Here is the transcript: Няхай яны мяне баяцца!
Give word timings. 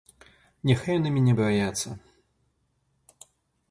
Няхай 0.69 0.95
яны 0.99 1.09
мяне 1.19 1.33
баяцца! 1.41 1.89